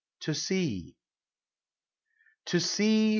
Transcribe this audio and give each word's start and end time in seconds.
TO 0.19 0.33
SEA! 0.33 0.95
To 2.45 2.59
sea 2.59 3.09